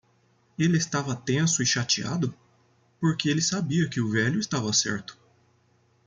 [0.57, 2.33] Ele estava tenso e chateado?
[2.99, 5.15] porque ele sabia que o velho estava certo.